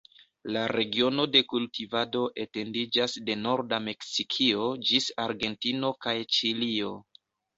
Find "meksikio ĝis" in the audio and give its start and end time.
3.89-5.11